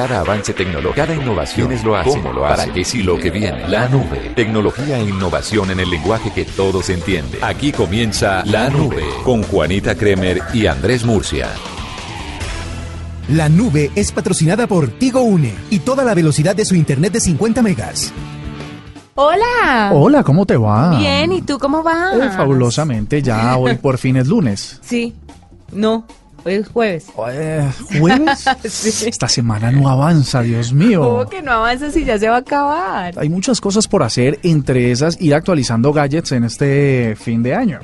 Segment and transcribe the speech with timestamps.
[0.00, 3.18] Cada avance tecnológico, cada innovación es lo hace, cómo lo hace, para qué sí lo
[3.18, 3.68] que viene.
[3.68, 7.44] La nube, tecnología e innovación en el lenguaje que todos entienden.
[7.44, 11.48] Aquí comienza La Nube con Juanita Kremer y Andrés Murcia.
[13.28, 17.20] La nube es patrocinada por Tigo Une y toda la velocidad de su internet de
[17.20, 18.10] 50 megas.
[19.16, 19.90] Hola.
[19.92, 20.96] Hola, ¿cómo te va?
[20.96, 22.14] Bien, ¿y tú cómo vas?
[22.14, 24.80] Eh, fabulosamente, ya hoy por fin es lunes.
[24.82, 25.14] Sí.
[25.72, 26.06] No,
[26.44, 27.06] hoy es jueves.
[27.30, 28.44] Eh, ¿Jueves?
[28.64, 29.08] Sí.
[29.08, 31.00] Esta semana no avanza, Dios mío.
[31.02, 33.14] ¿Cómo que no avanzas y ya se va a acabar?
[33.18, 37.80] Hay muchas cosas por hacer, entre esas ir actualizando gadgets en este fin de año.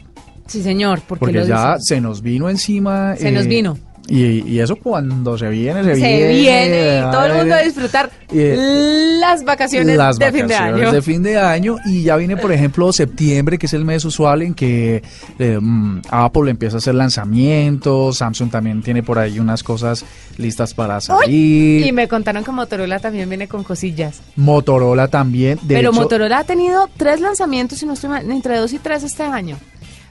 [0.47, 1.87] Sí, señor, porque, Porque ya dices.
[1.89, 3.17] se nos vino encima.
[3.17, 3.77] Se nos vino.
[4.09, 8.11] Y, y eso cuando se viene, se, Se viene y todo el mundo a disfrutar
[8.33, 10.93] Eh, las vacaciones las de fin de año.
[10.93, 14.43] de fin de año y ya viene por ejemplo septiembre que es el mes usual
[14.43, 15.03] en que
[15.39, 20.05] eh, mm, Apple empieza a hacer lanzamientos Samsung también tiene por ahí unas cosas
[20.39, 24.21] listas para salir Y me contaron que Motorola también viene con cosillas.
[24.37, 28.59] Motorola también de Pero hecho, Motorola ha tenido tres lanzamientos, si no estoy mal, entre
[28.59, 29.57] dos y tres este año.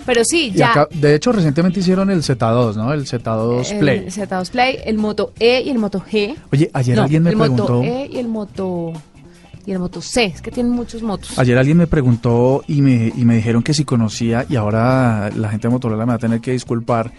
[0.06, 0.72] Pero sí, y ya.
[0.72, 4.98] acá- de hecho recientemente hicieron el Z2 no el Z2 Play El Z2 Play, el
[4.98, 6.36] Moto E y el Moto G.
[6.52, 8.94] oye ayer No, alguien me el preguntó Moto E y el Moto
[9.68, 11.40] y el Moto C, es que tienen muchos motos.
[11.40, 15.50] Ayer alguien me preguntó y me, y me dijeron que si conocía, y ahora la
[15.50, 17.12] gente de Motorola me va a tener que disculpar,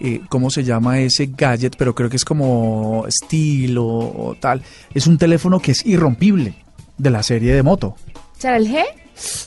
[0.00, 4.62] eh, cómo se llama ese gadget, pero creo que es como estilo o tal.
[4.92, 6.56] Es un teléfono que es irrompible
[6.98, 7.94] de la serie de moto.
[8.36, 8.82] ¿Será el G?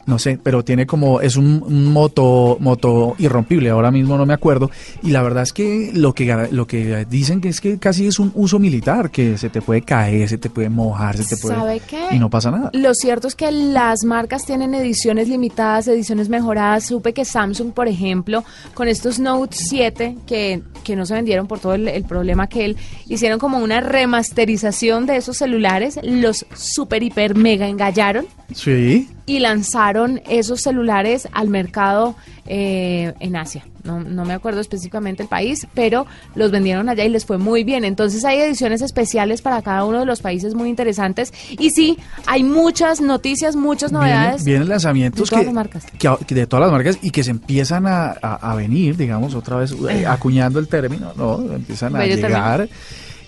[0.06, 4.34] No sé, pero tiene como, es un, un moto, moto irrompible, ahora mismo no me
[4.34, 4.70] acuerdo.
[5.04, 8.20] Y la verdad es que lo que lo que dicen que es que casi es
[8.20, 11.56] un uso militar, que se te puede caer, se te puede mojar, se te puede.
[11.56, 12.08] ¿Sabe qué?
[12.12, 12.70] Y no pasa nada.
[12.74, 16.86] Lo cierto es que las marcas tienen ediciones limitadas, ediciones mejoradas.
[16.86, 21.60] Supe que Samsung, por ejemplo, con estos Note 7 que, que no se vendieron por
[21.60, 27.04] todo el, el problema que él, hicieron como una remasterización de esos celulares, los super,
[27.04, 29.10] hiper, mega engallaron Sí.
[29.26, 32.16] y lanzaron esos celulares al mercado
[32.48, 33.66] eh, en Asia.
[33.84, 37.64] No, no me acuerdo específicamente el país, pero los vendieron allá y les fue muy
[37.64, 37.84] bien.
[37.86, 41.32] Entonces hay ediciones especiales para cada uno de los países muy interesantes.
[41.52, 44.44] Y sí, hay muchas noticias, muchas novedades.
[44.44, 45.86] Vienen, vienen lanzamientos de todas que, las marcas.
[46.28, 49.58] que de todas las marcas y que se empiezan a, a- a venir, digamos, otra
[49.58, 51.42] vez eh, acuñando el término, ¿no?
[51.54, 52.68] Empiezan a Bello llegar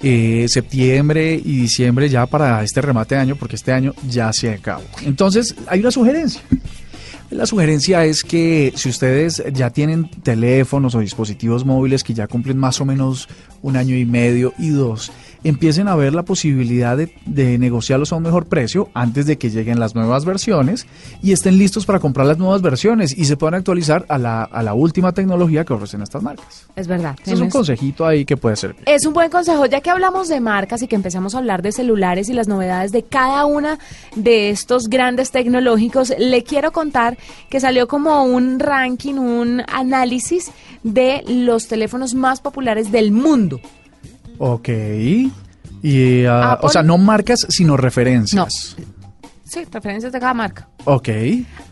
[0.02, 4.54] eh, septiembre y diciembre ya para este remate de año, porque este año ya se
[4.54, 4.84] acabó.
[5.04, 6.42] Entonces, hay una sugerencia.
[7.30, 12.58] La sugerencia es que si ustedes ya tienen teléfonos o dispositivos móviles que ya cumplen
[12.58, 13.28] más o menos
[13.62, 15.12] un año y medio y dos,
[15.50, 19.50] empiecen a ver la posibilidad de, de negociarlos a un mejor precio antes de que
[19.50, 20.88] lleguen las nuevas versiones
[21.22, 24.64] y estén listos para comprar las nuevas versiones y se puedan actualizar a la, a
[24.64, 26.68] la última tecnología que ofrecen estas marcas.
[26.76, 27.16] Es verdad.
[27.26, 28.76] Es un consejito ahí que puede ser.
[28.86, 31.72] Es un buen consejo, ya que hablamos de marcas y que empezamos a hablar de
[31.72, 33.80] celulares y las novedades de cada una
[34.16, 37.18] de estos grandes tecnológicos, le quiero contar
[37.50, 40.52] que salió como un ranking, un análisis
[40.84, 43.60] de los teléfonos más populares del mundo.
[44.38, 44.70] Ok.
[45.84, 48.76] Y, ah, Apple- o sea, no marcas, sino referencias.
[49.46, 50.68] Sí, referencias de cada marca.
[50.84, 51.08] Ok.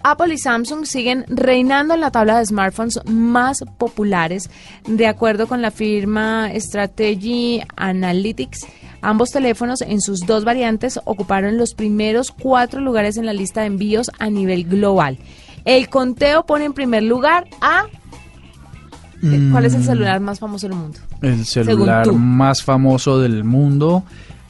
[0.03, 4.49] Apple y Samsung siguen reinando en la tabla de smartphones más populares.
[4.87, 8.65] De acuerdo con la firma Strategy Analytics,
[9.01, 13.67] ambos teléfonos en sus dos variantes ocuparon los primeros cuatro lugares en la lista de
[13.67, 15.17] envíos a nivel global.
[15.65, 17.87] El conteo pone en primer lugar a...
[19.21, 19.51] Mm.
[19.51, 20.99] ¿Cuál es el celular más famoso del mundo?
[21.21, 24.03] El celular más famoso del mundo,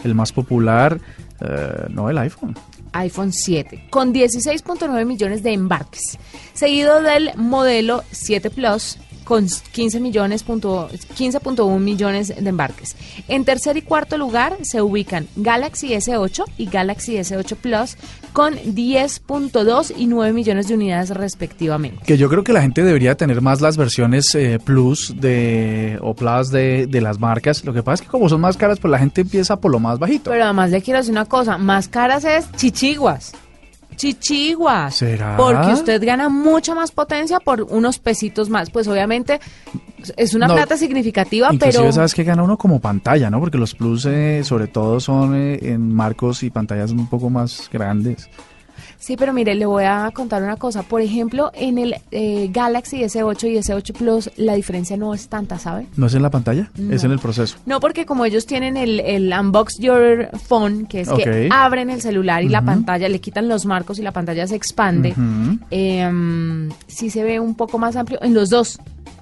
[0.03, 0.99] el más popular,
[1.41, 2.55] eh, no el iPhone.
[2.93, 6.17] iPhone 7, con 16.9 millones de embarques,
[6.53, 10.88] seguido del modelo 7 Plus con 15 millones punto-
[11.18, 12.96] 15.1 millones de embarques.
[13.28, 17.97] En tercer y cuarto lugar se ubican Galaxy S8 y Galaxy S8 Plus
[18.31, 22.00] con 10.2 y 9 millones de unidades respectivamente.
[22.06, 26.13] Que yo creo que la gente debería tener más las versiones eh, Plus de o
[26.13, 27.63] Plus de, de las marcas.
[27.66, 29.80] Lo que pasa es que como son más caras, pues la gente empieza por lo
[29.80, 30.31] más bajito.
[30.31, 33.33] Pero además le quiero decir una cosa, más caras es chichiguas.
[33.95, 34.95] Chichiguas.
[34.95, 35.38] ¿Será?
[35.38, 38.69] Porque usted gana mucha más potencia por unos pesitos más.
[38.69, 39.39] Pues obviamente
[40.18, 43.39] es una No, plata significativa, Inclusive pero sabes que gana uno como pantalla, ¿no?
[43.39, 47.69] Porque los Plus eh, sobre todo son eh, en marcos y pantallas un poco más
[47.71, 48.30] grandes.
[49.06, 50.81] Sí, pero mire, le voy a contar una cosa.
[50.81, 55.60] Por ejemplo, en el eh, Galaxy S8 y S8 Plus la diferencia no es tanta,
[55.60, 55.86] ¿sabe?
[55.96, 56.72] ¿No es en la pantalla?
[56.90, 57.57] Es en el proceso.
[57.68, 62.02] No, porque como ellos tienen el, el Unbox Your Phone, que es que abren el
[62.02, 65.60] celular y la pantalla, le quitan los marcos y la pantalla se expande, Ujú.
[65.69, 68.80] eh, sí se ve un poco más amplio en los dos.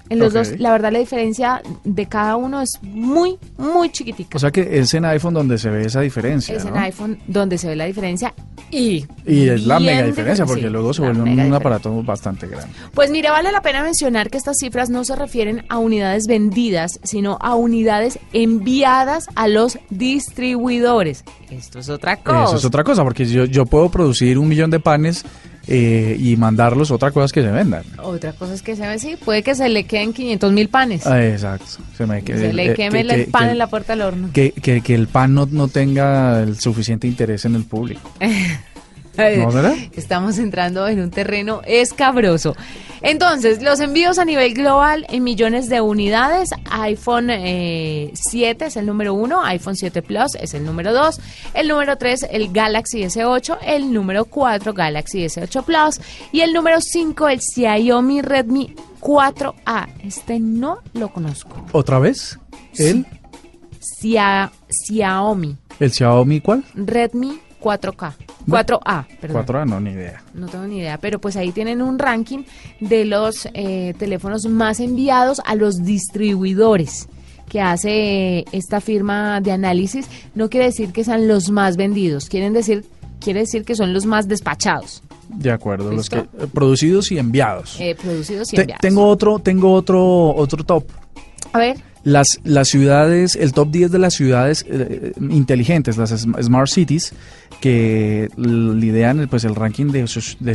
[0.10, 4.36] En los dos, la verdad, la diferencia de cada uno es muy, muy chiquitica.
[4.36, 6.56] O sea que es en iPhone donde se ve esa diferencia.
[6.56, 8.34] es en iPhone donde se ve la diferencia
[8.74, 9.08] y...
[9.25, 12.74] Y es la mega diferencia, diferen- porque sí, luego se vuelve un, aparato bastante grande.
[12.94, 17.00] Pues mire, vale la pena mencionar que estas cifras no se refieren a unidades vendidas,
[17.04, 21.24] sino a unidades enviadas a los distribuidores.
[21.50, 22.46] Esto es otra cosa.
[22.46, 25.24] Eso es otra cosa, porque yo, yo puedo producir un millón de panes
[25.68, 27.83] eh, y mandarlos, otra cosa es que se vendan.
[28.01, 31.06] Otra cosa es que se ve así, puede que se le queden 500 mil panes.
[31.07, 31.65] Ah, exacto.
[31.98, 34.01] Se, me se le eh, queme que- el que- pan que- en la puerta del
[34.01, 34.30] horno.
[34.33, 38.12] Que, que, que el pan no, no tenga el suficiente interés en el público.
[39.94, 42.56] Estamos entrando en un terreno escabroso.
[43.01, 46.51] Entonces, los envíos a nivel global en millones de unidades.
[46.71, 51.19] iPhone eh, 7 es el número 1, iPhone 7 Plus es el número 2,
[51.54, 56.00] el número 3 el Galaxy S8, el número 4 Galaxy S8 Plus
[56.31, 59.89] y el número 5 el Xiaomi Redmi 4A.
[60.04, 61.65] Este no lo conozco.
[61.74, 62.39] ¿Otra vez?
[62.77, 63.06] ¿El,
[64.01, 66.63] Xia- Xiaomi el Xiaomi cuál?
[66.74, 68.13] Redmi 4K.
[68.48, 69.45] 4A, perdón.
[69.45, 70.22] 4A, no, ni idea.
[70.34, 72.44] No tengo ni idea, pero pues ahí tienen un ranking
[72.80, 77.07] de los eh, teléfonos más enviados a los distribuidores
[77.50, 80.07] que hace esta firma de análisis.
[80.36, 82.86] No quiere decir que sean los más vendidos, quieren decir,
[83.19, 87.78] quiere decir que son los más despachados, De acuerdo, los que eh, producidos y enviados.
[87.80, 88.81] eh, producidos y Te- enviados.
[88.81, 90.86] tengo otro, tengo otro, otro top.
[91.54, 96.42] A ver, Las, las ciudades, el top 10 de las ciudades eh, inteligentes, las sm-
[96.44, 97.14] Smart Cities,
[97.62, 100.06] que lideran pues, el ranking de,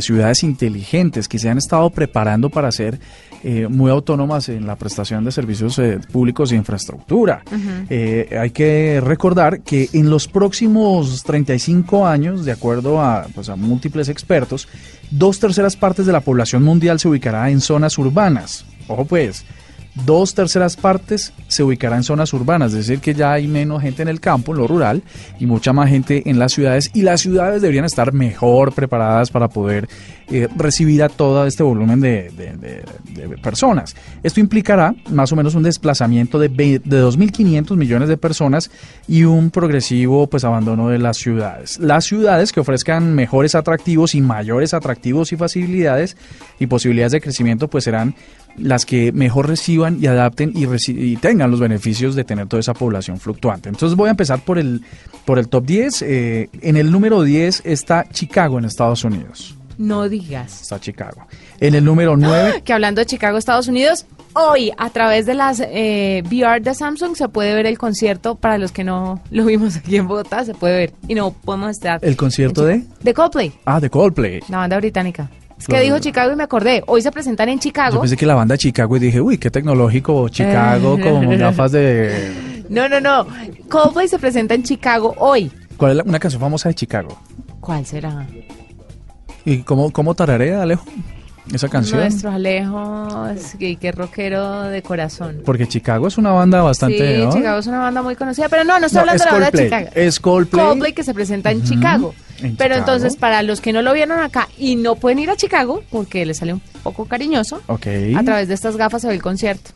[0.01, 2.99] ciudades inteligentes que se han estado preparando para ser
[3.43, 7.41] eh, muy autónomas en la prestación de servicios eh, públicos e infraestructura.
[7.89, 13.55] Eh, hay que recordar que en los próximos 35 años, de acuerdo a, pues, a
[13.55, 14.67] múltiples expertos,
[15.09, 18.65] dos terceras partes de la población mundial se ubicará en zonas urbanas.
[18.87, 19.45] Ojo pues,
[20.05, 24.01] dos terceras partes se ubicará en zonas urbanas, es decir, que ya hay menos gente
[24.01, 25.03] en el campo, en lo rural,
[25.39, 29.47] y mucha más gente en las ciudades, y las ciudades deberían estar mejor preparadas para
[29.49, 29.87] poder
[30.31, 33.95] eh, recibir a todo este volumen de, de- personas.
[34.23, 38.69] Esto implicará más o menos un desplazamiento de 2.500 millones de personas
[39.07, 41.79] y un progresivo pues abandono de las ciudades.
[41.79, 46.17] Las ciudades que ofrezcan mejores atractivos y mayores atractivos y facilidades
[46.59, 48.15] y posibilidades de crecimiento pues serán
[48.61, 52.59] las que mejor reciban y adapten y, reci- y tengan los beneficios de tener toda
[52.59, 53.69] esa población fluctuante.
[53.69, 54.81] Entonces voy a empezar por el,
[55.25, 56.01] por el top 10.
[56.03, 59.55] Eh, en el número 10 está Chicago en Estados Unidos.
[59.77, 60.61] no digas.
[60.61, 61.25] Está Chicago.
[61.59, 65.59] En el número 9 Que hablando de Chicago, Estados Unidos, hoy a través de las
[65.61, 68.35] eh, VR de Samsung se puede ver el concierto.
[68.35, 70.93] Para los que no lo vimos aquí en Bogotá, se puede ver.
[71.07, 71.99] Y no podemos estar.
[72.03, 72.83] el concierto de...
[73.03, 74.39] De Coldplay, Ah, de Coldplay.
[74.49, 75.29] la banda británica.
[75.59, 76.83] Es que dijo Chicago y me acordé.
[76.87, 77.99] Hoy se presentan en Yo Chicago.
[78.01, 82.63] pensé que la banda Chicago y dije, uy, qué tecnológico Chicago con gafas de...
[82.69, 83.27] No, no, no.
[83.67, 85.51] Coldplay se presenta en Chicago hoy.
[85.77, 87.17] ¿Cuál es la- una canción famosa de Chicago?
[87.59, 88.25] ¿Cuál será?
[89.45, 90.85] ¿Y cómo, cómo tararea Alejo
[91.53, 91.99] esa canción?
[91.99, 95.41] Nuestro Alejo, es que, que rockero de corazón.
[95.45, 97.15] Porque Chicago es una banda bastante...
[97.17, 97.33] sí, ¿no?
[97.33, 99.31] Chicago es una banda muy conocida, pero no, no estoy No, hablando es de la
[99.45, 99.87] banda de Chicago.
[99.95, 100.65] es Coldplay.
[100.65, 102.13] Coldplay que se presenta en Chicago.
[102.39, 102.79] en Pero Chicago.
[102.79, 106.25] entonces, para los que no lo vieron acá y no pueden ir a Chicago, porque
[106.25, 107.87] les sale un poco cariñoso, Ok.
[108.15, 109.71] a través de estas gafas se ve el concierto.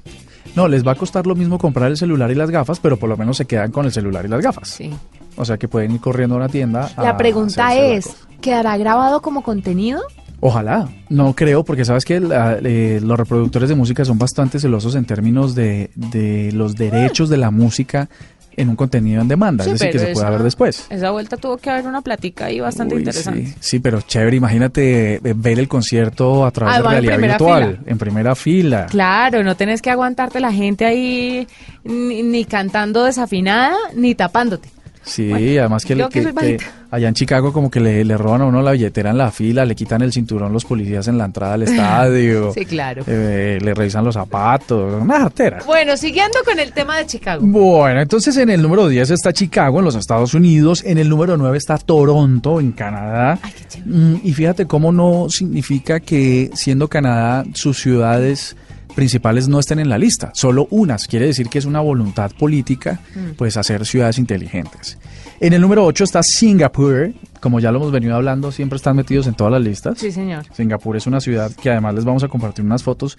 [0.56, 3.10] No, les va a costar lo mismo comprar el celular y las gafas, pero por
[3.10, 4.68] lo menos se quedan con el celular y las gafas.
[4.69, 4.92] Sí.
[5.36, 6.92] O sea que pueden ir corriendo a una tienda.
[6.96, 8.16] a La pregunta es.
[8.40, 10.02] ¿quedará grabado como contenido?
[10.45, 10.90] Ojalá.
[11.09, 15.06] No creo, porque sabes que la- eh, los reproductores de música son bastante celosos en
[15.06, 18.09] términos de, de los derechos de la música
[18.56, 20.85] en un contenido en demanda, Sí, es decir, que se pueda esa- ver después.
[20.90, 23.45] Esa vuelta tuvo que haber una platica ahí bastante Uy, interesante.
[23.47, 27.16] Sí, sí, pero chévere, imagínate eh, ver el concierto a través Además, de en realidad
[27.18, 27.92] primera virtual, fila.
[27.92, 28.85] en primera fila.
[28.88, 31.47] Claro, no tenés que aguantarte la gente ahí
[31.85, 34.69] ni, ni cantando desafinada ni tapándote.
[35.06, 36.57] Sí, Bueno, además que, le- que
[36.92, 39.66] allá en Chicago como que le, le roban a uno la billetera en la fila,
[39.66, 43.04] le quitan el cinturón los policías en la entrada al estadio, Sí, claro.
[43.07, 45.60] eh, le revisan los zapatos, una jartera.
[45.66, 47.42] Bueno, siguiendo con el tema de Chicago.
[47.45, 51.36] Bueno, entonces en el número 10 está Chicago en los Estados Unidos, en el número
[51.36, 53.40] 9 está Toronto en Canadá.
[53.42, 53.81] Ay, qué.
[53.86, 58.56] Mm, Y fíjate cómo no significa que siendo Canadá sus ciudades
[58.94, 61.07] principales no estén en la lista, solo unas.
[61.07, 63.00] Quiere decir que es una voluntad política,
[63.38, 64.97] pues hacer ciudades inteligentes.
[65.40, 69.28] En el número 8 está Singapur, como ya lo hemos venido hablando, siempre están metidos
[69.28, 69.97] en todas las listas.
[69.97, 70.45] Sí, señor.
[70.54, 73.18] Singapur es una ciudad que además les vamos a compartir unas fotos.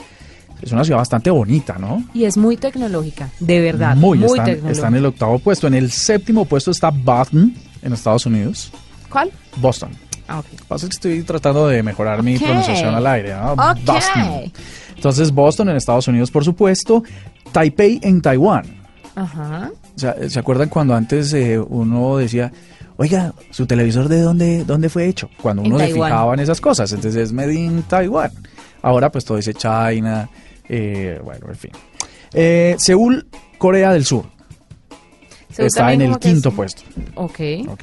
[0.62, 2.02] Es una ciudad bastante bonita, ¿no?
[2.14, 3.96] Y es muy tecnológica, de verdad.
[3.96, 4.72] Muy, Muy, están, tecnológica.
[4.72, 5.66] está en el octavo puesto.
[5.66, 8.72] En el séptimo puesto está Boston, en Estados Unidos.
[9.10, 9.30] ¿Cuál?
[9.56, 9.90] Boston.
[10.28, 10.46] Ah, ok.
[10.52, 13.34] Lo que pasa es que estoy tratando de mejorar mi pronunciación al aire.
[13.34, 13.52] ¿no?
[13.52, 13.78] Ok.
[13.84, 14.52] Boston.
[14.96, 17.02] Entonces, Boston en Estados Unidos, por supuesto.
[17.52, 18.64] Taipei en Taiwán.
[19.14, 19.70] Ajá.
[19.94, 22.50] O sea, ¿Se acuerdan cuando antes eh, uno decía,
[22.96, 25.28] oiga, su televisor de dónde, dónde fue hecho?
[25.40, 26.90] Cuando uno se fijaba en esas cosas.
[26.92, 28.30] Entonces es Made in Taiwán.
[28.82, 30.28] Ahora pues todo dice China.
[30.68, 31.70] eh, bueno, en fin.
[32.32, 33.26] Eh, Seúl,
[33.58, 34.24] Corea del Sur.
[35.58, 36.82] Está en el es- quinto puesto.
[37.14, 37.40] Ok.
[37.68, 37.82] ¿ok?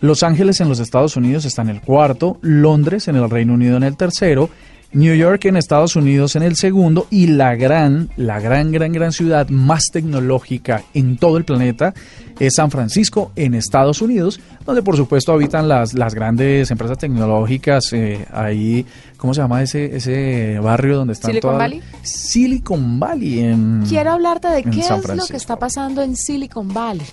[0.00, 3.76] Los Ángeles en los Estados Unidos está en el cuarto, Londres en el Reino Unido
[3.76, 4.48] en el tercero,
[4.94, 9.12] New York en Estados Unidos en el segundo y la gran, la gran, gran, gran
[9.12, 11.94] ciudad más tecnológica en todo el planeta
[12.38, 17.92] es San Francisco en Estados Unidos, donde por supuesto habitan las, las grandes empresas tecnológicas.
[17.92, 18.84] eh, ahí,
[19.16, 21.82] ¿cómo se llama ese, ese barrio donde están ¿Silicon todas- Valley?
[22.02, 23.84] Silicon Valley en...
[23.88, 27.06] Quiero hablarte de qué es lo que está pasando en Silicon Valley.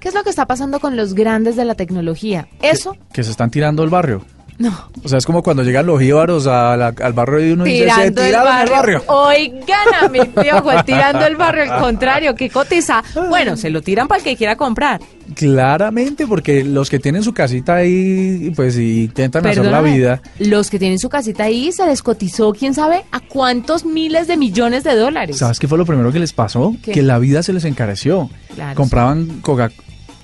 [0.00, 2.48] ¿Qué es lo que está pasando con los grandes de la tecnología?
[2.62, 4.22] Eso, Que se están tirando el barrio.
[4.58, 4.90] No.
[5.04, 7.72] O sea, es como cuando llegan los jíbaros a la- al barrio de uno y
[7.72, 8.64] dice, se Tirando el barrio.
[8.64, 9.02] el barrio.
[9.08, 13.02] Oigan a mi piojo, tirando el barrio, al contrario, qué cotiza.
[13.28, 15.00] Bueno, se lo tiran para el que quiera comprar.
[15.34, 20.22] Claramente, porque los que tienen su casita ahí, pues intentan hacer la vida.
[20.38, 24.36] Los que tienen su casita ahí se les cotizó, quién sabe, a cuántos miles de
[24.36, 25.38] millones de dólares.
[25.38, 26.74] ¿Sabes qué fue lo primero que les pasó?
[26.82, 26.92] ¿Qué?
[26.92, 28.30] Que la vida se les encareció.
[28.54, 29.70] Claro, compraban coca,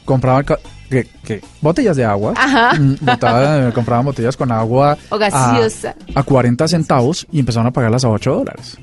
[0.04, 0.44] compraban
[0.92, 1.40] ca- ¿qué- qué?
[1.60, 2.34] botellas de agua.
[2.36, 2.74] Ajá.
[2.78, 5.94] Mm, botaba- compraban botellas con agua O gaseosa.
[6.14, 8.76] a, a 40 centavos y empezaron a pagarlas a 8 dólares.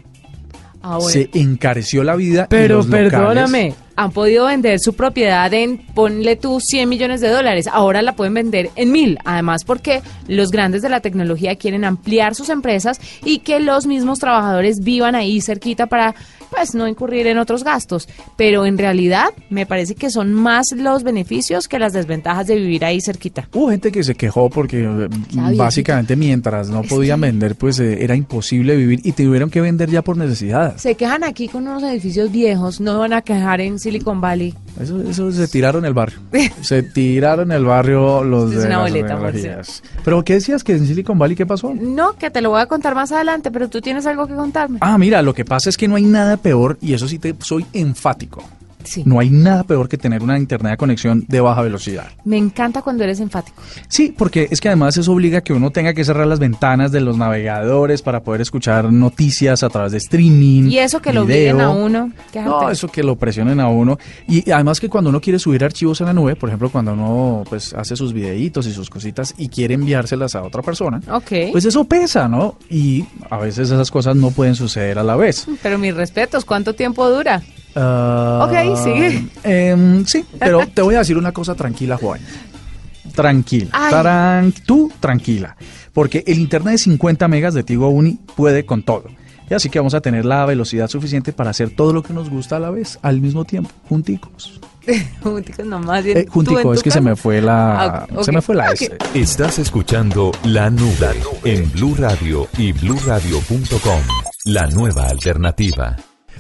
[0.82, 1.10] Ah, bueno.
[1.10, 2.48] Se encareció la vida.
[2.50, 7.28] Pero los locales- perdóname, han podido vender su propiedad en, ponle tú, 100 millones de
[7.28, 7.68] dólares.
[7.70, 9.20] Ahora la pueden vender en mil.
[9.26, 14.20] Además, porque los grandes de la tecnología quieren ampliar sus empresas y que los mismos
[14.20, 16.16] trabajadores vivan ahí cerquita para,
[16.50, 18.08] pues, no incurrir en otros gastos.
[18.38, 22.86] Pero en realidad, me parece que son más los beneficios que las desventajas de vivir
[22.86, 23.48] ahí cerquita.
[23.54, 28.04] Hubo gente que se quejó porque eh, Claro, básicamente mientras no podían vender, pues eh,
[28.04, 30.78] era imposible vivir y tuvieron que vender ya por necesidad.
[30.78, 34.54] Se quejan aquí con unos edificios viejos, no van a quejar en Silicon Valley.
[34.80, 36.20] Eso, eso se tiraron el barrio.
[36.62, 39.84] Se tiraron el barrio los Es de una las boleta, tecnologías.
[40.04, 41.74] Pero ¿qué decías que en Silicon Valley qué pasó?
[41.74, 44.78] No, que te lo voy a contar más adelante, pero tú tienes algo que contarme.
[44.82, 47.36] Ah, mira, lo que pasa es que no hay nada peor, y eso sí te
[47.40, 48.44] soy enfático.
[48.84, 49.04] Sí.
[49.06, 52.08] No hay nada peor que tener una internet de conexión de baja velocidad.
[52.26, 53.62] Me encanta cuando eres enfático.
[53.88, 56.92] Sí, porque es que además eso obliga a que uno tenga que cerrar las ventanas
[56.92, 60.70] de los navegadores para poder escuchar noticias a través de streaming.
[60.70, 62.12] Y eso que lo obliguen a uno.
[62.36, 63.98] No, eso que lo presionen a uno.
[64.28, 67.44] Y además que cuando uno quiere subir archivos a la nube, por ejemplo, cuando uno
[67.50, 71.52] pues hace sus videitos y sus cositas y quiere enviárselas a otra persona, Ok.
[71.52, 72.58] pues eso pesa, ¿no?
[72.70, 75.48] Y a veces esas cosas no pueden suceder a la vez.
[75.62, 77.42] pero mis respetos, ¿cuánto tiempo dura?
[77.76, 79.26] Ah, Ok, sigue.
[79.44, 82.20] em, sí, pero te voy a decir una cosa tranquila, Juan.
[83.16, 83.70] Tranquila.
[84.66, 85.56] Tú tranquila.
[85.94, 89.06] Porque el internet de 50 megas de Tigo Uni puede con todo.
[89.50, 92.30] Y así que vamos a tener la velocidad suficiente para hacer todo lo que nos
[92.30, 94.60] gusta a la vez, al mismo tiempo, junticos.
[95.24, 97.10] Junticos, no, más bien Eh, juntico, es que se casa.
[97.10, 98.72] me fue la, Ah, se me fue la.
[98.72, 98.92] S.
[99.14, 104.00] Estás escuchando La Nube en Blue Radio y bluradio.com.
[104.46, 105.96] La nueva alternativa.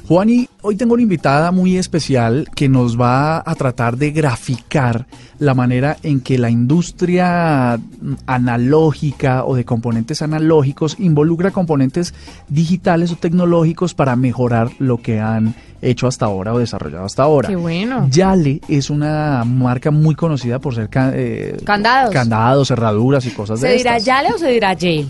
[0.10, 5.06] Juani, hoy tengo una invitada muy especial que nos va a tratar de graficar
[5.38, 7.80] la manera en que la industria
[8.26, 12.16] analógica o de componentes analógicos involucra componentes
[12.48, 17.48] digitales o tecnológicos para mejorar lo que han hecho hasta ahora o desarrollado hasta ahora.
[17.48, 18.08] Qué bueno.
[18.10, 22.12] Yale es una marca muy conocida por ser ca- eh, Candados.
[22.12, 24.06] candados, cerraduras y cosas ¿Se de dirá estas.
[24.08, 25.08] Yale o se dirá Yale?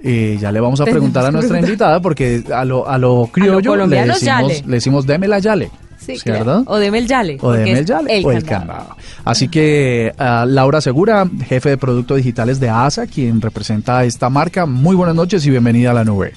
[0.00, 3.74] Eh, ya le vamos a preguntar a nuestra invitada porque a lo, a lo criollo
[3.86, 4.62] le decimos, yale.
[4.66, 5.70] le decimos démela yale.
[5.98, 6.44] Sí, ¿cierto?
[6.44, 6.64] claro.
[6.68, 7.36] O deme el Yale.
[7.42, 8.96] O deme el yale o el candado.
[9.24, 10.12] Así que
[10.46, 14.64] Laura Segura, jefe de productos digitales de ASA, quien representa a esta marca.
[14.64, 16.32] Muy buenas noches y bienvenida a la nube.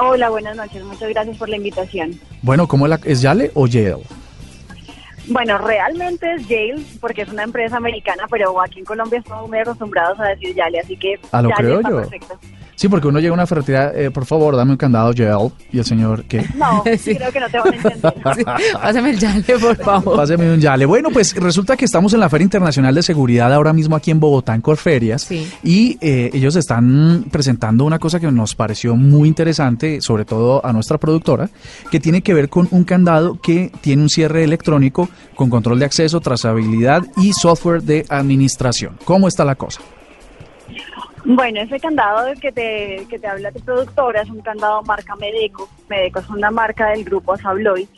[0.00, 0.84] Hola, buenas noches.
[0.84, 2.10] Muchas gracias por la invitación.
[2.42, 3.96] Bueno, ¿cómo es, la- es Yale o Yale?
[5.30, 9.58] Bueno, realmente es Yale porque es una empresa americana, pero aquí en Colombia estamos muy
[9.58, 11.96] acostumbrados a decir Yale, así que A lo Yale creo está yo.
[11.96, 12.38] perfecto.
[12.78, 15.50] Sí, porque uno llega a una ferretería, eh, por favor, dame un candado Yale.
[15.72, 16.46] Y el señor, ¿qué?
[16.54, 17.16] No, Sí.
[17.16, 18.14] creo que no te van a entender.
[18.36, 20.16] Sí, Pásame el Yale, por favor.
[20.16, 20.86] Páseme un Yale.
[20.86, 24.20] Bueno, pues resulta que estamos en la Feria Internacional de Seguridad ahora mismo aquí en
[24.20, 25.22] Bogotá, en Corferias.
[25.22, 25.50] Sí.
[25.64, 30.72] Y eh, ellos están presentando una cosa que nos pareció muy interesante, sobre todo a
[30.72, 31.50] nuestra productora,
[31.90, 35.84] que tiene que ver con un candado que tiene un cierre electrónico con control de
[35.86, 38.96] acceso, trazabilidad y software de administración.
[39.04, 39.80] ¿Cómo está la cosa?
[41.24, 45.16] Bueno, ese candado del que te, que te habla tu productora es un candado marca
[45.16, 45.68] Medeco.
[45.88, 47.88] Medeco es una marca del grupo Sabloy.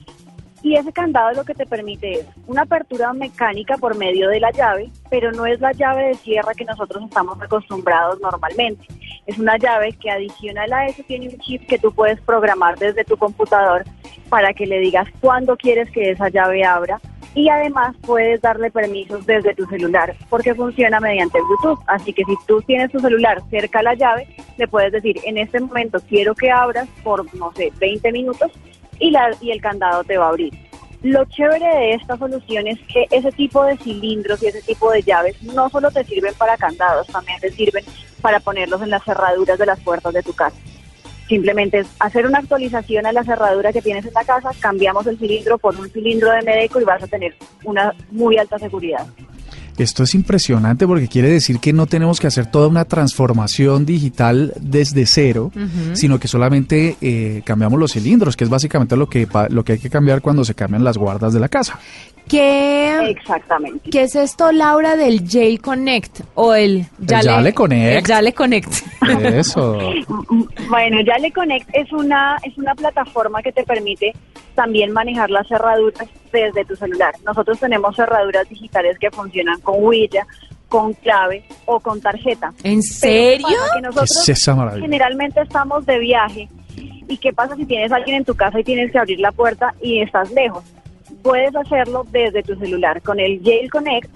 [0.63, 4.51] Y ese candado lo que te permite es una apertura mecánica por medio de la
[4.51, 8.87] llave, pero no es la llave de cierre que nosotros estamos acostumbrados normalmente.
[9.27, 13.05] Es una llave que adicional a eso tiene un chip que tú puedes programar desde
[13.05, 13.85] tu computador
[14.29, 17.01] para que le digas cuándo quieres que esa llave abra
[17.35, 21.83] y además puedes darle permisos desde tu celular porque funciona mediante Bluetooth.
[21.87, 25.39] Así que si tú tienes tu celular cerca a la llave, le puedes decir en
[25.39, 28.51] este momento quiero que abras por, no sé, 20 minutos
[28.99, 30.53] y, la, y el candado te va a abrir.
[31.03, 35.03] Lo chévere de esta solución es que ese tipo de cilindros y ese tipo de
[35.03, 37.85] llaves no solo te sirven para candados, también te sirven
[38.21, 40.57] para ponerlos en las cerraduras de las puertas de tu casa.
[41.31, 45.17] Simplemente es hacer una actualización a la cerradura que tienes en la casa, cambiamos el
[45.17, 49.07] cilindro por un cilindro de Medeco y vas a tener una muy alta seguridad.
[49.79, 54.53] Esto es impresionante porque quiere decir que no tenemos que hacer toda una transformación digital
[54.61, 55.51] desde cero,
[55.93, 59.79] sino que solamente eh, cambiamos los cilindros, que es básicamente lo que, lo que hay
[59.79, 61.79] que cambiar cuando se cambian las guardas de la casa.
[62.29, 63.91] ¿Qué, Exactamente.
[63.91, 67.97] ¿Qué es esto, Laura, del J Connect o el Yale, Connect?
[67.97, 68.73] El Yale Connect.
[69.25, 69.77] Eso.
[70.69, 74.13] bueno, Yale Connect es una es una plataforma que te permite
[74.55, 77.15] también manejar las cerraduras desde tu celular.
[77.25, 80.27] Nosotros tenemos cerraduras digitales que funcionan con huella,
[80.69, 82.53] con clave o con tarjeta.
[82.63, 83.47] ¿En serio?
[83.75, 84.85] Que nosotros ¿Qué es esa maravilla?
[84.85, 86.49] generalmente estamos de viaje.
[86.77, 89.33] ¿Y qué pasa si tienes a alguien en tu casa y tienes que abrir la
[89.33, 90.63] puerta y estás lejos?
[91.23, 93.01] puedes hacerlo desde tu celular.
[93.03, 94.11] Con el Jail Connect,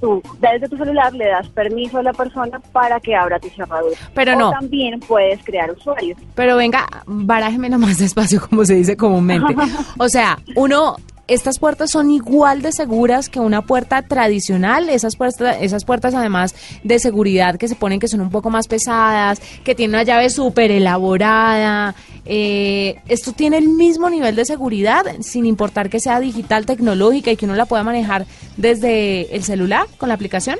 [0.00, 3.96] tú desde tu celular le das permiso a la persona para que abra tu cerradura.
[4.14, 4.50] Pero o no.
[4.50, 6.18] también puedes crear usuarios.
[6.34, 9.54] Pero venga, barájemelo más despacio, como se dice comúnmente.
[9.98, 10.96] O sea, uno
[11.28, 14.88] estas puertas son igual de seguras que una puerta tradicional.
[14.88, 18.68] Esas puertas, esas puertas además de seguridad que se ponen que son un poco más
[18.68, 21.94] pesadas, que tienen una llave súper elaborada.
[22.24, 27.36] Eh, esto tiene el mismo nivel de seguridad, sin importar que sea digital, tecnológica y
[27.36, 28.26] que uno la pueda manejar
[28.56, 30.58] desde el celular con la aplicación.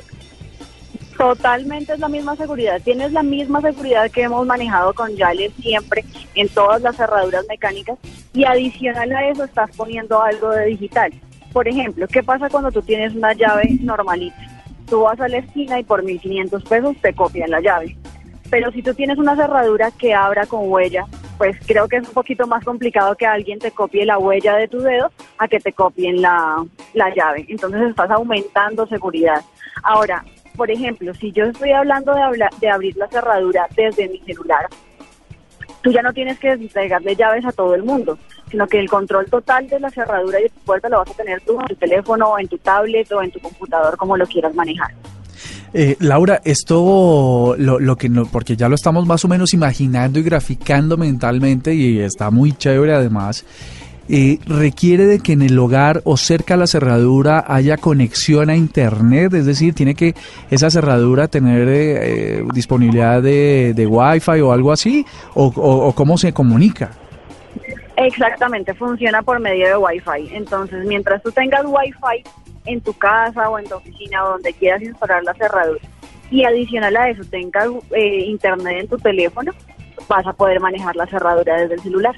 [1.22, 2.82] Totalmente es la misma seguridad.
[2.82, 7.96] Tienes la misma seguridad que hemos manejado con Yale siempre en todas las cerraduras mecánicas
[8.34, 11.12] y adicional a eso estás poniendo algo de digital.
[11.52, 14.36] Por ejemplo, ¿qué pasa cuando tú tienes una llave normalita?
[14.88, 17.96] Tú vas a la esquina y por 1.500 pesos te copian la llave.
[18.50, 21.04] Pero si tú tienes una cerradura que abra con huella,
[21.38, 24.66] pues creo que es un poquito más complicado que alguien te copie la huella de
[24.66, 27.46] tu dedo a que te copien la, la llave.
[27.48, 29.40] Entonces estás aumentando seguridad.
[29.84, 30.24] Ahora,
[30.56, 34.66] por ejemplo, si yo estoy hablando de, abrir la cerradura desde mi celular,
[35.82, 38.18] tú ya no tienes que entregarle llaves a todo el mundo,
[38.50, 41.14] sino que el control total de la cerradura y de tu puerta lo vas a
[41.14, 44.54] tener tú en tu teléfono, en tu tablet o en tu computador, como lo quieras
[44.54, 44.92] manejar.
[45.74, 50.18] Eh, Laura, esto lo, lo que no, porque ya lo estamos más o menos imaginando
[50.18, 53.46] y graficando mentalmente y está muy chévere además.
[54.08, 58.56] Eh, requiere de que en el hogar o cerca a la cerradura haya conexión a
[58.56, 60.14] internet, es decir, tiene que
[60.50, 66.90] esa cerradura tener eh, disponibilidad de, de Wi-Fi o algo así, o, cómo se comunica.
[67.96, 70.34] Exactamente, funciona por medio de Wi-Fi.
[70.34, 72.24] Entonces, mientras tú tengas Wi-Fi
[72.66, 75.80] en tu casa o en tu oficina o donde quieras instalar la cerradura
[76.32, 79.52] y adicional a eso tengas eh, internet en tu teléfono,
[80.08, 82.14] vas a poder manejar la cerradura desde el celular.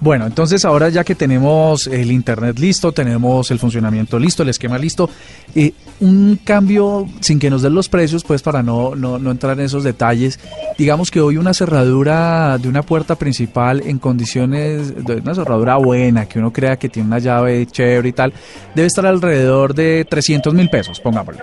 [0.00, 4.78] Bueno, entonces ahora ya que tenemos el Internet listo, tenemos el funcionamiento listo, el esquema
[4.78, 5.08] listo,
[5.54, 9.58] eh, un cambio sin que nos den los precios, pues para no, no, no, entrar
[9.58, 10.38] en esos detalles,
[10.78, 16.26] digamos que hoy una cerradura de una puerta principal en condiciones de una cerradura buena,
[16.26, 18.32] que uno crea que tiene una llave chévere y tal,
[18.74, 21.42] debe estar alrededor de 300 mil pesos, pongámosle.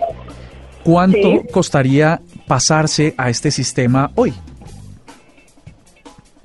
[0.84, 1.42] ¿Cuánto sí.
[1.52, 4.34] costaría pasarse a este sistema hoy?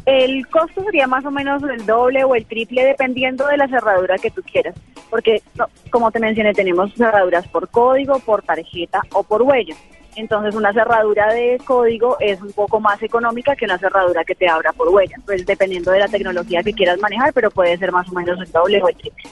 [0.09, 4.17] El costo sería más o menos el doble o el triple dependiendo de la cerradura
[4.17, 4.75] que tú quieras,
[5.11, 5.43] porque
[5.91, 9.77] como te mencioné tenemos cerraduras por código, por tarjeta o por huella.
[10.17, 14.49] Entonces una cerradura de código es un poco más económica que una cerradura que te
[14.49, 18.09] abra por huella, pues dependiendo de la tecnología que quieras manejar, pero puede ser más
[18.09, 19.25] o menos el doble o el triple.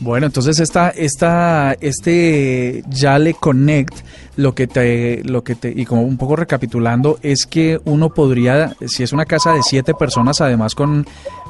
[0.00, 3.94] Bueno, entonces esta, esta, este Yale Connect,
[4.36, 8.74] lo que te, lo que te, y como un poco recapitulando, es que uno podría,
[8.86, 11.06] si es una casa de siete personas, además con,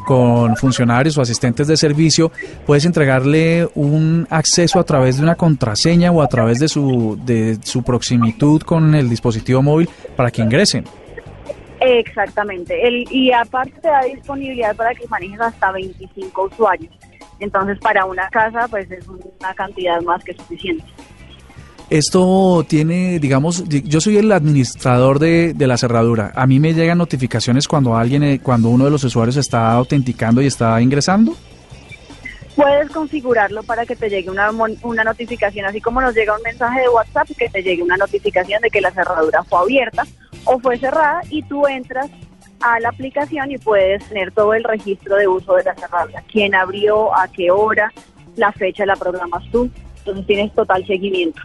[0.07, 2.31] con funcionarios o asistentes de servicio,
[2.67, 7.59] puedes entregarle un acceso a través de una contraseña o a través de su, de
[7.63, 10.85] su proximitud con el dispositivo móvil para que ingresen.
[11.81, 16.93] Exactamente, el, y aparte te da disponibilidad para que manejes hasta 25 usuarios.
[17.41, 20.85] Entonces, para una casa, pues es una cantidad más que suficiente.
[21.91, 26.33] Esto tiene, digamos, yo soy el administrador de, de, la cerradura.
[26.35, 30.47] A mí me llegan notificaciones cuando alguien, cuando uno de los usuarios está autenticando y
[30.47, 31.37] está ingresando.
[32.57, 36.81] puedes configurarlo para que te llegue una, una notificación, así como nos llega un mensaje
[36.81, 40.07] de WhatsApp, que te llegue una notificación de que la cerradura fue abierta
[40.47, 42.09] o fue cerrada y tú entras
[42.65, 46.55] a la aplicación y puedes tener todo el registro de uso de la cerradura, quién
[46.55, 47.93] abrió, a qué hora,
[48.37, 51.43] la fecha la programas tú, entonces tienes total seguimiento.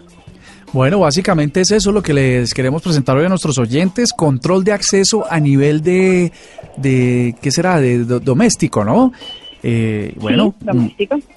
[0.71, 4.71] Bueno, básicamente es eso lo que les queremos presentar hoy a nuestros oyentes, control de
[4.71, 6.31] acceso a nivel de,
[6.77, 7.81] de ¿qué será?
[7.81, 9.11] De, doméstico, ¿no?
[9.61, 10.87] Eh, bueno, mm,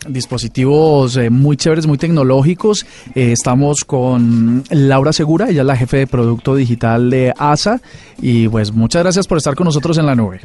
[0.09, 2.87] dispositivos eh, muy chéveres, muy tecnológicos.
[3.15, 7.81] Eh, estamos con Laura Segura, ella es la jefe de producto digital de ASA.
[8.21, 10.41] Y pues muchas gracias por estar con nosotros en la nube.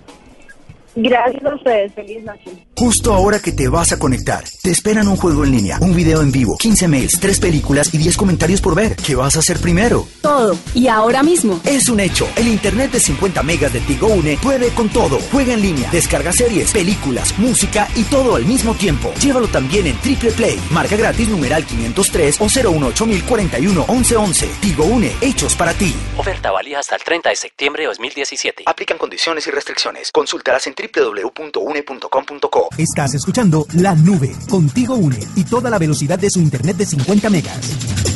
[0.99, 2.49] Gracias a ustedes, feliz noche.
[2.75, 6.21] Justo ahora que te vas a conectar, te esperan un juego en línea, un video
[6.21, 8.95] en vivo, 15 mails, 3 películas y 10 comentarios por ver.
[8.95, 10.07] ¿Qué vas a hacer primero?
[10.21, 10.57] Todo.
[10.73, 11.59] Y ahora mismo.
[11.65, 12.27] Es un hecho.
[12.35, 15.19] El internet de 50 megas de Tigo Une puede con todo.
[15.31, 19.13] Juega en línea, descarga series, películas, música y todo al mismo tiempo.
[19.21, 20.59] Llévalo también en Triple Play.
[20.71, 24.49] Marca gratis numeral 503 o 018041 1111.
[24.61, 25.95] Tigo Une, hechos para ti.
[26.17, 28.63] Oferta válida hasta el 30 de septiembre de 2017.
[28.65, 30.11] Aplican condiciones y restricciones.
[30.11, 32.69] Consultarás en Triple www.une.com.co.
[32.77, 37.29] Estás escuchando La Nube, contigo une y toda la velocidad de su internet de 50
[37.29, 38.07] megas.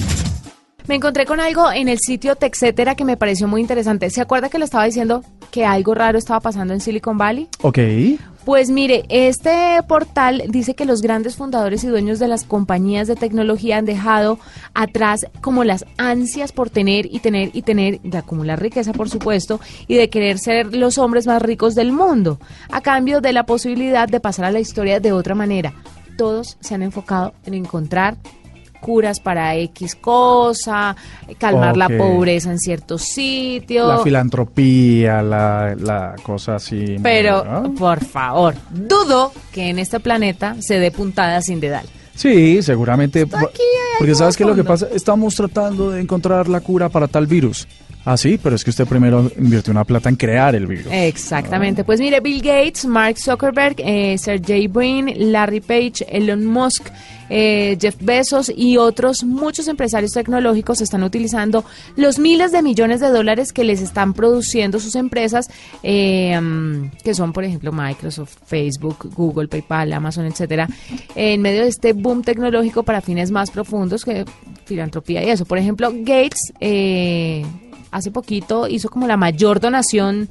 [0.87, 4.09] Me encontré con algo en el sitio Texetera que me pareció muy interesante.
[4.09, 7.47] ¿Se acuerda que le estaba diciendo que algo raro estaba pasando en Silicon Valley?
[7.61, 7.77] Ok.
[8.45, 13.15] Pues mire, este portal dice que los grandes fundadores y dueños de las compañías de
[13.15, 14.39] tecnología han dejado
[14.73, 19.59] atrás como las ansias por tener y tener y tener, de acumular riqueza por supuesto,
[19.87, 22.39] y de querer ser los hombres más ricos del mundo,
[22.71, 25.75] a cambio de la posibilidad de pasar a la historia de otra manera.
[26.17, 28.17] Todos se han enfocado en encontrar
[28.81, 30.95] curas para X cosa,
[31.37, 33.87] calmar la pobreza en ciertos sitios.
[33.87, 36.97] La filantropía, la, la cosa así.
[37.01, 41.85] Pero, por favor, dudo que en este planeta se dé puntada sin dedal.
[42.15, 43.25] Sí, seguramente.
[43.25, 47.67] Porque sabes que lo que pasa, estamos tratando de encontrar la cura para tal virus.
[48.03, 50.87] Ah, sí, pero es que usted primero invirtió una plata en crear el virus.
[50.91, 51.83] Exactamente.
[51.83, 56.87] Pues mire, Bill Gates, Mark Zuckerberg, eh, Sergey Brin, Larry Page, Elon Musk,
[57.29, 61.63] eh, Jeff Bezos y otros muchos empresarios tecnológicos están utilizando
[61.95, 65.49] los miles de millones de dólares que les están produciendo sus empresas,
[65.83, 66.37] eh,
[67.03, 70.67] que son, por ejemplo, Microsoft, Facebook, Google, PayPal, Amazon, etcétera,
[71.15, 74.25] en medio de este boom tecnológico para fines más profundos que
[74.65, 75.45] filantropía y eso.
[75.45, 77.45] Por ejemplo, Gates eh,
[77.91, 80.27] hace poquito hizo como la mayor donación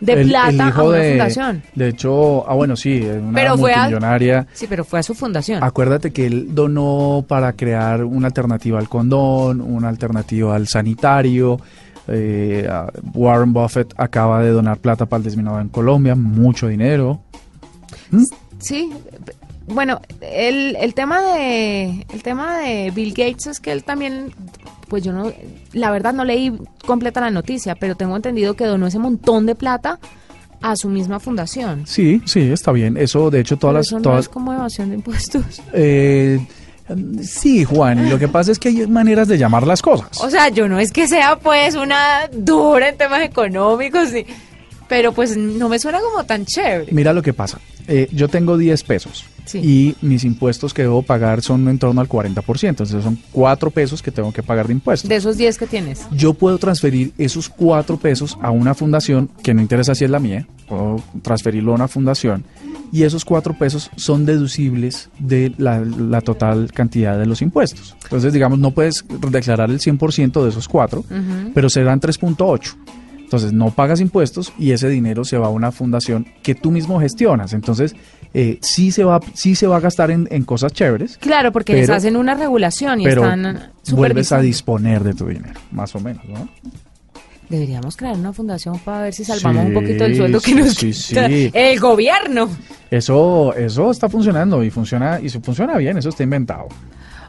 [0.00, 1.62] de plata a una fundación.
[1.74, 4.46] De hecho, ah bueno, sí, una pero multimillonaria.
[4.52, 5.62] sí, pero fue a su fundación.
[5.62, 11.58] Acuérdate que él donó para crear una alternativa al condón, una alternativa al sanitario.
[12.06, 12.68] Eh,
[13.14, 17.20] Warren Buffett acaba de donar plata para el desminado en Colombia, mucho dinero.
[18.10, 18.24] ¿Mm?
[18.58, 18.90] Sí,
[19.66, 24.32] bueno, el, el tema de el tema de Bill Gates es que él también
[24.88, 25.32] pues yo no,
[25.72, 26.52] la verdad no leí
[26.86, 29.98] completa la noticia, pero tengo entendido que donó ese montón de plata
[30.62, 31.86] a su misma fundación.
[31.86, 32.96] Sí, sí, está bien.
[32.96, 34.02] Eso, de hecho, todas las...
[34.02, 34.20] todas...
[34.20, 35.44] es como evasión de impuestos.
[35.72, 36.38] Eh,
[37.22, 40.20] sí, Juan, lo que pasa es que hay maneras de llamar las cosas.
[40.20, 44.10] O sea, yo no es que sea pues una dura en temas económicos,
[44.94, 46.92] pero pues no me suena como tan chévere.
[46.92, 47.58] Mira lo que pasa.
[47.88, 52.08] Eh, yo tengo 10 pesos y mis impuestos que debo pagar son en torno al
[52.08, 52.68] 40%.
[52.68, 55.08] Entonces son 4 pesos que tengo que pagar de impuestos.
[55.08, 56.06] De esos 10 que tienes.
[56.12, 60.20] Yo puedo transferir esos 4 pesos a una fundación, que no interesa si es la
[60.20, 62.44] mía, puedo transferirlo a una fundación
[62.92, 67.96] y esos 4 pesos son deducibles de la, total cantidad de los impuestos.
[68.04, 71.04] Entonces, digamos, no puedes declarar el 100% de esos 4,
[71.52, 72.76] pero serán 3.8.
[73.24, 77.00] Entonces no pagas impuestos y ese dinero se va a una fundación que tú mismo
[77.00, 77.52] gestionas.
[77.52, 77.96] Entonces
[78.34, 81.16] eh, sí se va sí se va a gastar en, cosas chéveres.
[81.18, 85.94] Claro, porque les hacen una regulación y están vuelves a disponer de tu dinero, más
[85.94, 86.48] o menos, ¿no?
[87.48, 91.26] Deberíamos crear una fundación para ver si salvamos un poquito el sueldo que nos quita
[91.26, 92.48] el gobierno.
[92.90, 96.68] Eso eso está funcionando y funciona y funciona bien, eso está inventado.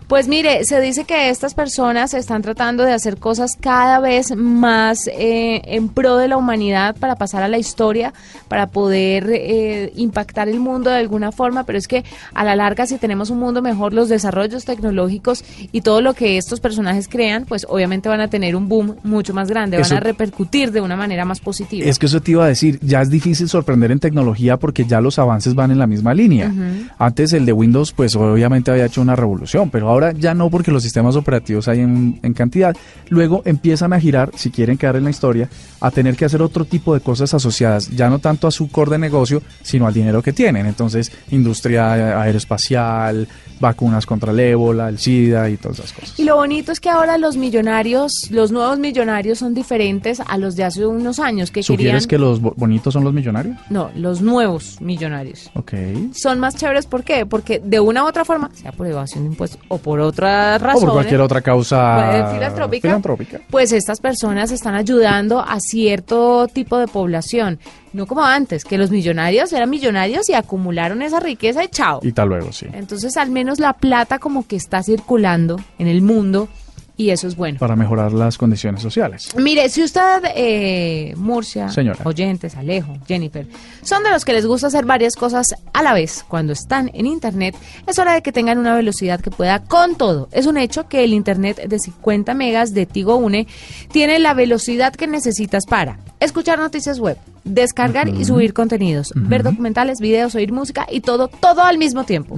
[0.07, 5.07] Pues mire, se dice que estas personas están tratando de hacer cosas cada vez más
[5.07, 8.13] eh, en pro de la humanidad para pasar a la historia,
[8.47, 12.03] para poder eh, impactar el mundo de alguna forma, pero es que
[12.35, 16.37] a la larga si tenemos un mundo mejor, los desarrollos tecnológicos y todo lo que
[16.37, 19.99] estos personajes crean, pues obviamente van a tener un boom mucho más grande, van a
[20.01, 21.83] repercutir de una manera más positiva.
[21.83, 25.01] Es que eso te iba a decir, ya es difícil sorprender en tecnología porque ya
[25.01, 26.53] los avances van en la misma línea.
[26.99, 30.71] Antes el de Windows pues obviamente había hecho una revolución, pero Ahora ya no porque
[30.71, 32.75] los sistemas operativos hay en, cantidad.
[33.08, 36.65] Luego empiezan a girar, si quieren quedar en la historia, a tener que hacer otro
[36.65, 40.21] tipo de cosas asociadas, ya no tanto a su core de negocio, sino al dinero
[40.21, 40.65] que tienen.
[40.65, 43.25] Entonces, industria aeroespacial,
[43.59, 46.19] vacunas contra el ébola, el SIDA y todas esas cosas.
[46.19, 50.55] Y lo bonito es que ahora los millonarios, los nuevos millonarios son diferentes a los
[50.55, 52.09] de hace unos años que ¿Sugieres querían...
[52.09, 53.57] que los bo- bonitos son los millonarios?
[53.69, 55.49] No, los nuevos millonarios.
[55.55, 55.73] Ok.
[56.13, 57.25] Son más chéveres, ¿por qué?
[57.25, 60.63] Porque de una u otra forma, sea por evasión de impuestos o por otra O
[60.63, 62.87] razón, por cualquier otra causa Puede- filantrópica.
[62.87, 63.39] filantrópica.
[63.49, 67.59] pues estas personas están ayudando a cierto tipo de población.
[67.95, 72.01] No como antes, que los millonarios eran millonarios y acumularon esa riqueza y chao.
[72.03, 72.67] Y tal luego, sí.
[72.73, 76.49] Entonces al menos la plata como que está circulando en el mundo
[76.97, 77.60] y eso es bueno.
[77.60, 79.29] Para mejorar las condiciones sociales.
[79.38, 81.99] Mire, si usted, eh, Murcia, Señora.
[82.03, 83.47] oyentes, Alejo, Jennifer,
[83.81, 87.05] son de los que les gusta hacer varias cosas a la vez cuando están en
[87.05, 87.55] Internet,
[87.88, 90.29] es hora de que tengan una velocidad que pueda con todo.
[90.31, 93.47] Es un hecho que el Internet de 50 megas de Tigo Une
[93.91, 99.99] tiene la velocidad que necesitas para escuchar noticias web, descargar y subir contenidos, ver documentales,
[99.99, 102.36] videos, oír música y todo, todo al mismo tiempo.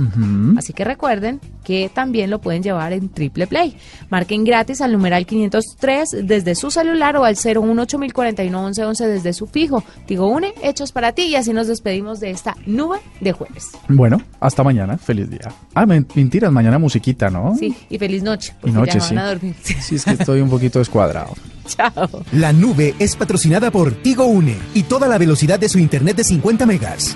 [0.58, 3.78] Así que recuerden que también lo pueden llevar en Triple Play.
[4.10, 9.84] Marquen gratis al numeral 503 desde su celular o al 018041111 desde su fijo.
[10.06, 13.70] Tigo Une, hechos para ti y así nos despedimos de esta nube de jueves.
[13.88, 14.98] Bueno, hasta mañana.
[14.98, 15.52] Feliz día.
[15.76, 17.56] Ah, men- mentiras, mañana musiquita, ¿no?
[17.60, 18.56] Sí, y feliz noche.
[18.64, 19.14] Y noche, sí.
[19.14, 19.56] van a dormir.
[19.62, 21.34] Sí, es que estoy un poquito descuadrado.
[21.68, 22.24] Chao.
[22.32, 26.24] La nube es patrocinada por Tigo Une y toda la velocidad de su internet de
[26.24, 27.16] 50 megas.